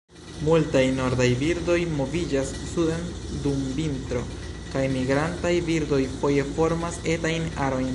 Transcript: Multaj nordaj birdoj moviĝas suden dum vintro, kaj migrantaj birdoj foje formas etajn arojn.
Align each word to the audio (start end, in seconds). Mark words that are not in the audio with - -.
Multaj 0.45 0.81
nordaj 0.99 1.27
birdoj 1.41 1.75
moviĝas 1.99 2.55
suden 2.71 3.05
dum 3.45 3.63
vintro, 3.77 4.25
kaj 4.73 4.85
migrantaj 4.99 5.55
birdoj 5.73 6.05
foje 6.19 6.51
formas 6.59 7.01
etajn 7.17 7.51
arojn. 7.69 7.89